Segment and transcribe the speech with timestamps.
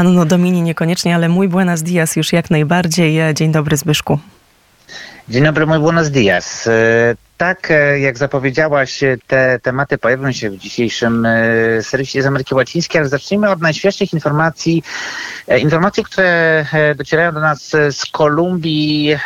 [0.00, 3.34] Anno Domini niekoniecznie, ale mój buenos dias już jak najbardziej.
[3.34, 4.18] Dzień dobry Zbyszku.
[5.28, 6.66] Dzień dobry, mój buenos dias.
[6.66, 11.26] E, tak, e, jak zapowiedziałaś, e, te tematy pojawią się w dzisiejszym
[11.82, 14.82] serwisie z Ameryki Łacińskiej, ale zacznijmy od najświeższych informacji.
[15.58, 16.64] Informacji, które
[16.96, 19.16] docierają do nas z Kolumbii.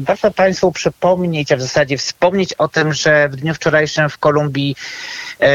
[0.00, 4.76] Warto Państwu przypomnieć, a w zasadzie wspomnieć o tym, że w dniu wczorajszym w Kolumbii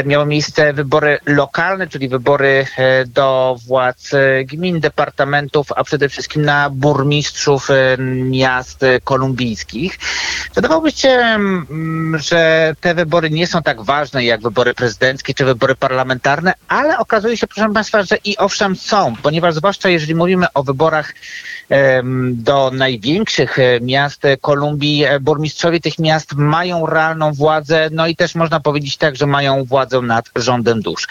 [0.06, 2.66] miały miejsce wybory lokalne, czyli wybory
[3.06, 4.12] do władz
[4.46, 7.68] gmin, departamentów, a przede wszystkim na burmistrzów
[8.24, 10.00] miast kolumbijskich.
[10.56, 15.76] Wydawałoby się, mm, że te wybory nie są tak ważne jak wybory prezydenckie czy wybory
[15.76, 20.64] parlamentarne, ale okazuje się, proszę Państwa, że i owszem są, ponieważ zwłaszcza jeżeli mówimy o
[20.64, 21.14] wyborach
[22.32, 28.36] do największych e, miast Kolumbii, e, burmistrzowie tych miast mają realną władzę, no i też
[28.36, 31.08] można powiedzieć tak, że mają władzę nad rządem dusz.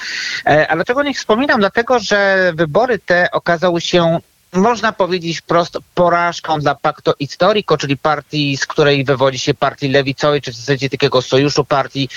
[0.46, 1.60] E, a dlaczego nie wspominam?
[1.60, 4.18] Dlatego, że wybory te okazały się
[4.56, 10.40] można powiedzieć prosto porażką dla Pacto Historico, czyli partii, z której wywodzi się partii lewicowej,
[10.40, 12.08] czy w zasadzie takiego sojuszu partii,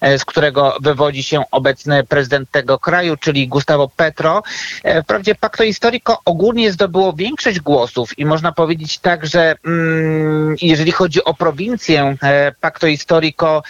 [0.00, 4.42] e, z którego wywodzi się obecny prezydent tego kraju, czyli Gustavo Petro.
[4.82, 10.92] E, wprawdzie Pacto Historico ogólnie zdobyło większość głosów i można powiedzieć tak, że mm, jeżeli
[10.92, 12.16] chodzi o prowincję,
[12.60, 13.62] Pacto Historico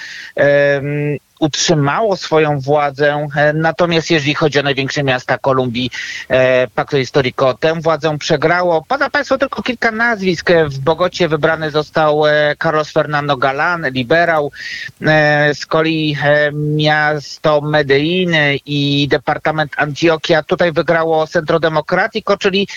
[1.41, 5.91] utrzymało swoją władzę, e, natomiast jeżeli chodzi o największe miasta Kolumbii,
[6.29, 8.85] e, Pacto Historico tę władzę przegrało.
[8.89, 10.51] Pada Państwo tylko kilka nazwisk.
[10.67, 14.53] W Bogocie wybrany został e, Carlos Fernando Galán, liberał.
[15.55, 16.17] Z kolei
[16.53, 18.35] miasto Medellin
[18.67, 22.69] i departament Antioquia tutaj wygrało Centro Democratico, czyli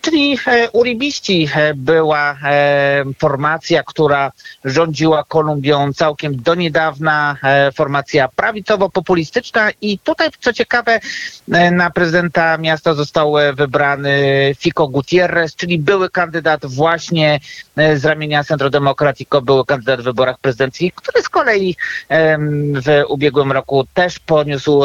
[0.00, 4.32] Czyli e, Uribiści e, była e, formacja, która
[4.64, 7.36] rządziła Kolumbią całkiem do niedawna,
[7.74, 11.00] formacja prawicowo-populistyczna i tutaj, co ciekawe,
[11.72, 14.20] na prezydenta miasta został wybrany
[14.58, 17.40] Fico Gutierrez, czyli były kandydat właśnie
[17.76, 21.76] z ramienia Centro Democratico, były kandydat w wyborach prezydenckich, który z kolei
[22.74, 24.82] w ubiegłym roku też poniósł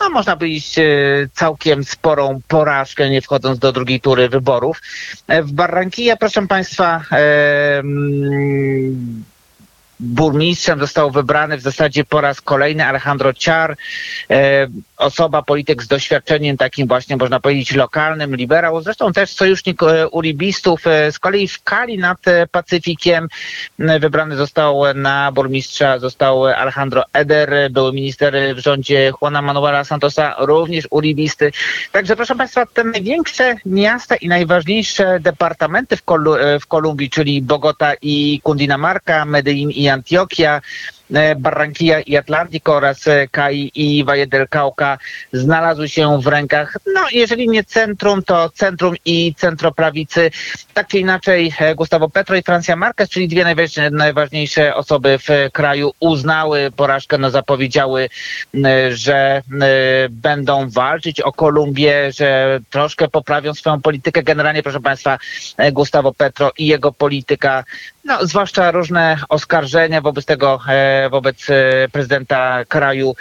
[0.00, 0.82] no można powiedzieć, e,
[1.32, 4.82] całkiem sporą porażkę, nie wchodząc do drugiej tury wyborów.
[5.28, 7.82] E, w Barranquilla, proszę Państwa, e,
[10.00, 13.76] burmistrzem został wybrany w zasadzie po raz kolejny Alejandro Ciar,
[14.96, 20.86] osoba, polityk z doświadczeniem takim właśnie, można powiedzieć, lokalnym, liberał, zresztą też sojusznik e, uribistów.
[20.86, 23.28] E, z kolei w Kali nad e, Pacyfikiem
[24.00, 30.88] wybrany został na burmistrza, został Alejandro Eder, był minister w rządzie Juana Manuela Santosa, również
[30.90, 31.52] uribisty.
[31.92, 36.24] Także proszę Państwa, te największe miasta i najważniejsze departamenty w, Kol
[36.60, 40.60] w Kolumbii, czyli Bogota i Cundinamarca, Medellin i Antioquia,
[41.36, 44.98] Barranquilla i Atlantico oraz e, Kai i Valle del Cauca
[45.32, 50.30] znalazły się w rękach, no jeżeli nie centrum, to centrum i centroprawicy.
[50.74, 53.54] Tak czy inaczej e, Gustavo Petro i Francia Marquez, czyli dwie
[53.90, 58.08] najważniejsze osoby w kraju uznały porażkę, no zapowiedziały,
[58.90, 59.42] że
[60.10, 64.22] będą walczyć o Kolumbię, że troszkę poprawią swoją politykę.
[64.22, 65.18] Generalnie, proszę Państwa,
[65.72, 67.64] Gustavo Petro i jego polityka,
[68.06, 70.60] no zwłaszcza różne oskarżenia wobec tego
[71.10, 73.16] wobec e, prezydenta kraju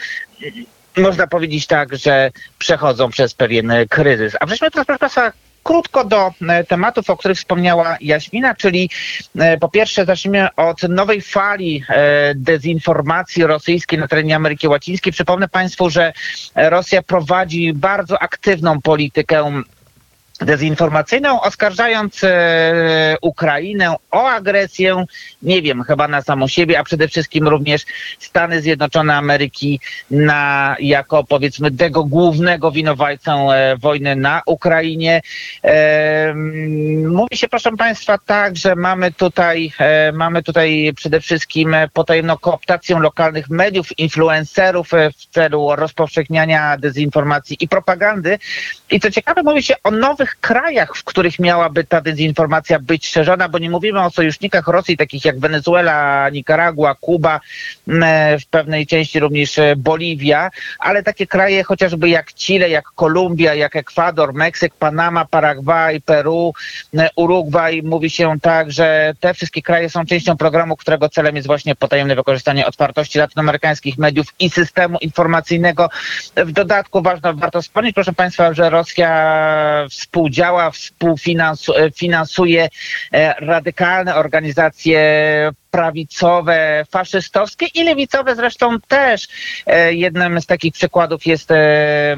[0.97, 4.35] można powiedzieć tak, że przechodzą przez pewien kryzys.
[4.39, 5.31] A przejdźmy teraz, proszę Państwa,
[5.63, 8.89] krótko do e, tematów, o których wspomniała Jaśmina, czyli
[9.39, 11.83] e, po pierwsze zacznijmy od nowej fali
[12.35, 15.13] dezinformacji rosyjskiej na terenie Ameryki Łacińskiej.
[15.13, 16.13] Przypomnę Państwu, że
[16.55, 19.63] Rosja prowadzi bardzo aktywną politykę
[20.37, 25.05] dezinformacyjną, oskarżając e, Ukrainę o agresję,
[25.41, 27.85] nie wiem, chyba na samą siebie, a przede wszystkim również
[28.19, 29.79] Stany Zjednoczone Ameryki
[30.11, 35.21] na, jako powiedzmy tego głównego winowajcę e, wojny na Ukrainie.
[37.07, 42.99] Mówi się, proszę Państwa, tak, że mamy tutaj, e, mamy tutaj przede wszystkim potajemną kooptację
[42.99, 48.39] lokalnych mediów, influencerów w celu rozpowszechniania dezinformacji i propagandy.
[48.91, 53.49] I co ciekawe, mówi się o nowych krajach, w których miałaby ta dezinformacja być szerzona,
[53.49, 57.39] bo nie mówimy o sojusznikach Rosji, takich jak Wenezuela, Nikaragua, Kuba,
[57.87, 63.53] e, w pewnej części również e, Boliwia, ale takie kraje chociażby jak Chile, jak Kolumbia,
[63.53, 66.53] jak Ekwador, Meksyk, Panama, Paragwaj, Peru,
[66.97, 67.81] e, Urugwaj.
[67.83, 72.15] Mówi się tak, że te wszystkie kraje są częścią programu, którego celem jest właśnie potajemne
[72.15, 75.89] wykorzystanie otwartości latynoamerykańskich mediów i systemu informacyjnego.
[76.35, 82.69] W dodatku ważne, warto wspomnieć, proszę Państwa, że Rosja współpracuje współdziała, współfinansuje
[83.39, 85.01] radykalne organizacje
[85.71, 89.27] prawicowe, faszystowskie i lewicowe zresztą też.
[89.89, 91.49] Jednym z takich przykładów jest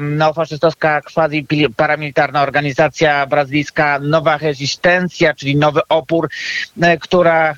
[0.00, 1.46] neofaszystowska quasi
[1.76, 6.28] paramilitarna organizacja brazylijska Nowa Resistencja, czyli Nowy Opór,
[7.00, 7.54] która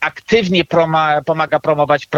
[0.00, 2.08] aktywnie proma, pomaga promować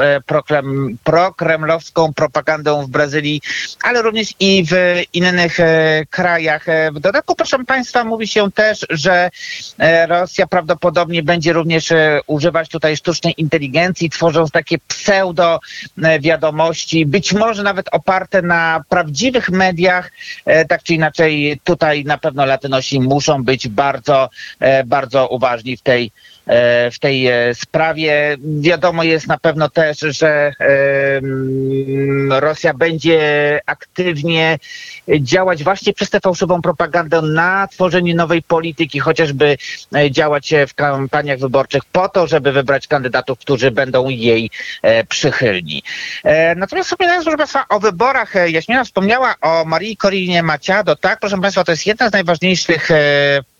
[0.00, 3.40] e, proklem, prokremlowską propagandę w Brazylii,
[3.82, 6.68] ale również i w innych e, krajach.
[6.68, 9.30] E, w dodatku, proszę Państwa, mówi się też, że
[10.08, 11.92] Rosja prawdopodobnie będzie również
[12.26, 15.60] używać tutaj sztucznej inteligencji, tworząc takie pseudo
[16.20, 20.10] wiadomości, być może nawet oparte na prawdziwych mediach,
[20.68, 24.28] tak czy inaczej tutaj na pewno Latynosi muszą być bardzo,
[24.86, 26.10] bardzo uważni w tej
[26.92, 28.36] w tej e, sprawie.
[28.60, 30.52] Wiadomo jest na pewno też, że
[32.30, 34.58] Rosja będzie aktywnie
[35.20, 39.56] działać właśnie przez tę fałszywą propagandę na tworzenie nowej polityki, chociażby
[39.94, 44.50] e, działać w kampaniach wyborczych po to, żeby wybrać kandydatów, którzy będą jej
[45.08, 45.82] przychylni.
[46.56, 51.64] Natomiast wspominając, proszę Państwa, o wyborach, Jaśmina wspomniała o Marii Korinie Maciado, tak, proszę Państwa,
[51.64, 52.88] to jest jedna z najważniejszych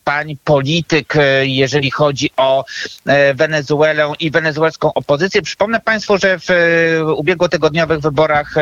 [0.04, 2.64] pań polityk, e, jeżeli chodzi o
[3.06, 5.42] e, Wenezuelę i wenezuelską opozycję.
[5.42, 8.54] Przypomnę Państwu, że w e, ubiegłotygodniowych wyborach,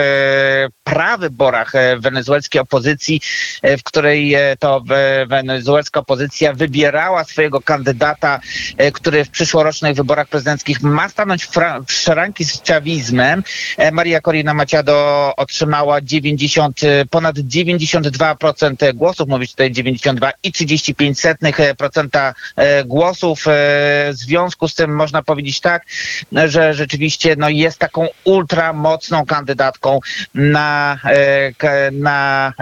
[0.84, 3.20] prawyborach wenezuelskiej opozycji,
[3.62, 4.84] w której to
[5.26, 8.40] wenezuelska opozycja wybierała swojego kandydata,
[8.92, 11.44] który w przyszłorocznych wyborach prezydenckich ma stanąć
[11.86, 13.42] w szranki z czawizmem.
[13.92, 16.80] Maria Corina Maciado otrzymała 90,
[17.10, 23.44] ponad 92% głosów, mówić tutaj 92 i 35 centów 0,1% e, e, głosów.
[23.46, 23.50] E,
[24.12, 25.86] w związku z tym można powiedzieć tak,
[26.46, 30.00] że rzeczywiście no, jest taką ultra mocną kandydatką
[30.34, 30.98] na,
[31.92, 32.52] na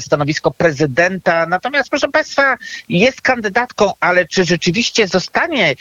[0.00, 1.46] stanowisko prezydenta.
[1.46, 2.56] Natomiast proszę Państwa,
[2.88, 5.74] jest kandydatką, ale czy rzeczywiście zostanie,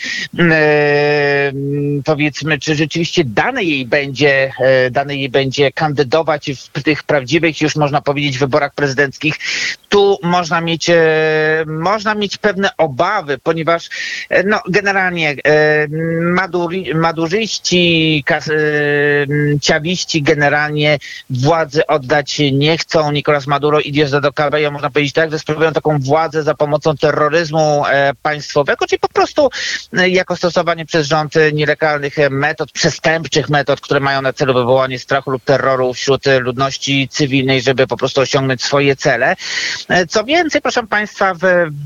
[2.06, 4.52] powiedzmy, czy rzeczywiście dane jej będzie,
[4.92, 9.36] dane jej będzie kandydować w tych prawdziwych, już można powiedzieć, wyborach prezydenckich,
[9.90, 10.92] tu można mieć,
[11.66, 13.90] można mieć pewne obawy, ponieważ
[14.30, 15.88] e, no, generalnie e,
[16.22, 18.54] maduri, madurzyści, kas, e,
[19.62, 21.00] ciawiści generalnie
[21.30, 23.12] władzy oddać nie chcą.
[23.12, 26.98] Nicolas Maduro i Dios do Cabello, można powiedzieć tak, że sprawują taką władzę za pomocą
[26.98, 27.84] terroryzmu
[28.22, 29.50] państwowego, czyli po prostu
[29.94, 35.44] jako stosowanie przez rząd nielegalnych metod, przestępczych metod, które mają na celu wywołanie strachu lub
[35.44, 39.36] terroru wśród ludności cywilnej, żeby po prostu osiągnąć swoje cele.
[40.10, 41.42] Co więcej, proszę Państwa, w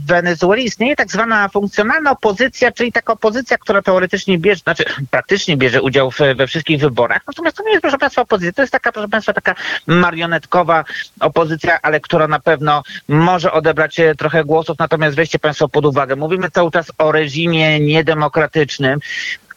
[0.06, 5.58] Wenezueli Wenezueli istnieje tak zwana funkcjonalna opozycja, czyli taka opozycja, która teoretycznie bierze, znaczy praktycznie
[5.58, 7.22] bierze udział w, we wszystkich wyborach.
[7.28, 8.54] Natomiast to nie jest, proszę Państwa, opozycja.
[8.54, 9.56] To jest taka, proszę Państwa, taka
[9.88, 10.86] marionetkowa
[11.20, 14.80] opozycja, ale która na pewno może odebrać e, trochę głosów.
[14.80, 19.00] Natomiast weźcie Państwo pod uwagę, mówimy cały czas o reżimie niedemokratycznym,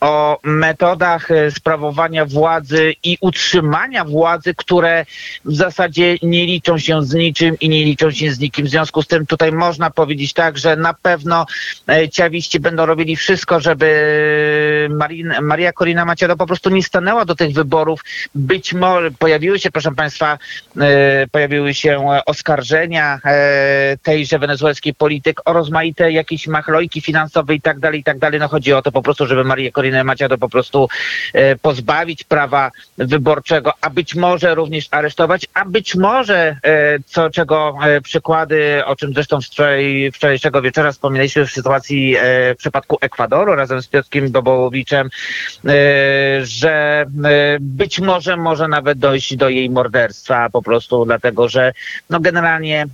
[0.02, 5.06] o metodach e, sprawowania władzy i utrzymania władzy, które
[5.44, 8.66] w zasadzie nie liczą się z niczym i nie liczą się z nikim.
[8.66, 11.46] W związku z tym tutaj można powiedzieć tak, że na pewno
[11.88, 17.34] e, ciawiści będą robili wszystko, żeby Marin, Maria Corina Machado po prostu nie stanęła do
[17.34, 18.00] tych wyborów.
[18.34, 20.38] Być może pojawiły się, proszę Państwa,
[20.80, 23.20] e, pojawiły się oskarżenia
[24.02, 28.40] tejże wenezuelskiej polityk o rozmaite jakieś machlojki finansowe i tak dalej, i tak dalej.
[28.40, 30.88] No chodzi o to po prostu, żeby Maria Corina Maciado po prostu
[31.32, 37.78] e, pozbawić prawa wyborczego, a być może również aresztować, a być może, e, co czego
[37.82, 43.82] e, przykłady, o czym zresztą wczoraj, wczorajszego wieczora wspominaliśmy w sytuacji w przypadku Ekwadoru razem
[43.82, 45.10] z Piotrkiem Dobołowiczem,
[46.42, 47.06] że
[47.60, 51.72] być może może nawet dojść do jej morderstwa po prostu dlatego, że
[52.10, 52.86] no generalnie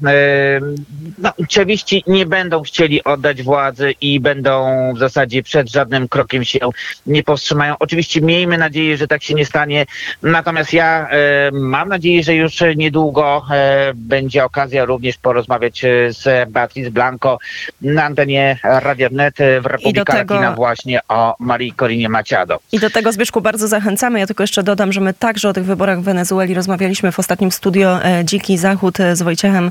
[1.18, 6.58] no, oczywiście nie będą chcieli oddać władzy i będą w zasadzie przed żadnym krokiem się
[7.06, 7.74] nie powstrzymają.
[7.78, 9.86] Oczywiście miejmy nadzieję, że tak się nie stanie.
[10.22, 16.50] Natomiast ja e, mam nadzieję, że już niedługo e, będzie okazja również porozmawiać e, z
[16.50, 17.38] Beatriz Blanco
[17.82, 20.34] na antenie Radia Wnet w Republika tego...
[20.34, 22.58] Latina właśnie o Marii Corinie Maciado.
[22.72, 24.18] I do tego Zbyszku bardzo zachęcamy.
[24.18, 27.52] Ja tylko jeszcze dodam, że my także o tych wyborach w Wenezueli rozmawialiśmy w ostatnim
[27.52, 29.70] studio Dziki Zachód z Wojciechem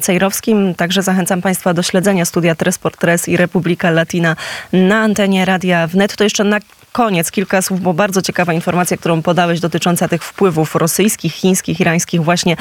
[0.00, 0.74] Cejrowskim.
[0.74, 4.36] Także zachęcam Państwa do śledzenia studia Tres por Tres i Republika Latina
[4.72, 6.16] na antenie Radia Wnet.
[6.16, 6.58] To jeszcze na
[6.92, 12.24] koniec kilka słów, bo bardzo ciekawa informacja, którą podałeś dotycząca tych wpływów rosyjskich, chińskich, irańskich
[12.24, 12.56] właśnie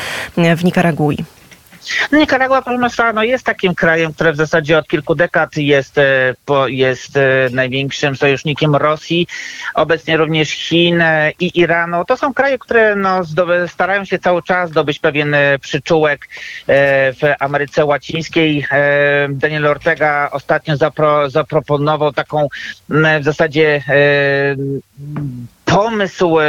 [0.57, 1.17] w Nikaragui.
[2.11, 6.35] No Nikaragua, proszę no jest takim krajem, który w zasadzie od kilku dekad jest, e,
[6.67, 9.27] jest e, największym sojusznikiem Rosji,
[9.73, 12.05] obecnie również Chin e, i Iranu.
[12.05, 13.21] To są kraje, które no,
[13.67, 16.29] starają się cały czas zdobyć pewien przyczółek
[16.67, 18.65] w Ameryce Łacińskiej.
[19.29, 22.47] Daniel Ortega ostatnio zapro, zaproponował taką
[23.19, 23.83] w zasadzie
[25.69, 26.45] pomysł e,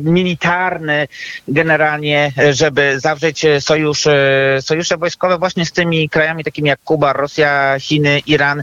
[0.00, 1.08] militarny
[1.48, 7.12] generalnie, żeby zawrzeć e, sojusz, e, sojusze wojskowe właśnie z tymi krajami takimi jak Kuba,
[7.12, 8.62] Rosja, Chiny, Iran,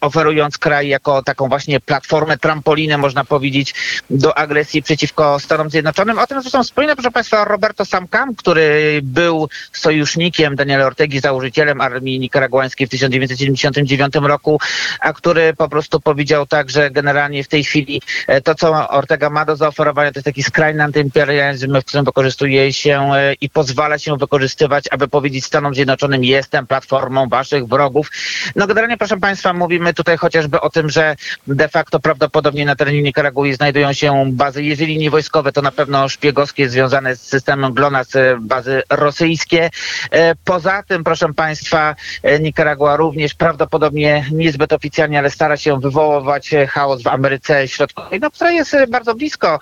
[0.00, 3.74] oferując kraj jako taką właśnie platformę, trampolinę można powiedzieć
[4.10, 6.18] do agresji przeciwko Stanom Zjednoczonym.
[6.18, 12.20] O tym zresztą wspomina proszę Państwa Roberto Samkam, który był sojusznikiem Daniela Ortegi, założycielem armii
[12.20, 14.60] nikaraguańskiej w 1979 roku,
[15.00, 18.02] a który po prostu powiedział tak, że generalnie w tej chwili
[18.44, 23.10] to, co Ortega ma do zaoferowania, to jest taki skrajny antyimperializm, w którym wykorzystuje się
[23.14, 28.10] e, i pozwala się wykorzystywać, aby powiedzieć Stanom Zjednoczonym, jestem platformą waszych wrogów.
[28.56, 33.02] No generalnie, proszę Państwa, mówimy tutaj chociażby o tym, że de facto prawdopodobnie na terenie
[33.02, 38.16] Nikaragui znajdują się bazy, jeżeli nie wojskowe, to na pewno szpiegowskie związane z systemem GLONASS,
[38.16, 39.70] e, bazy rosyjskie.
[40.10, 41.94] E, Poza tym, proszę Państwa,
[42.40, 48.50] Nikaragua również prawdopodobnie niezbyt oficjalnie, ale stara się wywoływać chaos w Ameryce Środkowej, no, która
[48.50, 49.58] jest bardzo blisko,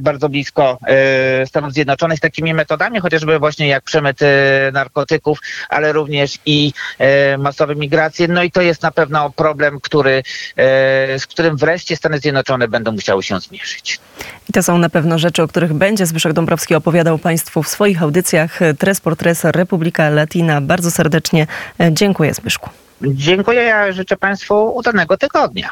[0.00, 4.26] bardzo blisko e, Stanów Zjednoczonych takimi metodami, chociażby właśnie jak przemyt e,
[4.72, 5.38] narkotyków,
[5.68, 8.28] ale również i e, masowe migracje.
[8.28, 10.22] No i to jest na pewno problem, który,
[11.18, 14.00] z którym wreszcie Stany Zjednoczone będą musiały się zmierzyć.
[14.48, 18.02] I to są na pewno rzeczy, o których będzie Zbyszek Dąbrowski opowiadał Państwu w swoich
[18.02, 18.58] audycjach.
[18.78, 20.60] Tres por Tres, Republika Latina.
[20.60, 21.46] Bardzo serdecznie
[21.90, 22.70] dziękuję Zbyszku.
[23.02, 25.68] Dziękuję, ja życzę Państwu udanego tygodnia.